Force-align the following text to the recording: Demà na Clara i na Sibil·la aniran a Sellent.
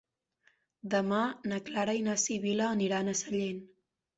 Demà 0.93 1.19
na 1.53 1.61
Clara 1.67 1.97
i 1.99 2.03
na 2.09 2.17
Sibil·la 2.25 2.73
aniran 2.79 3.13
a 3.13 3.17
Sellent. 3.21 3.65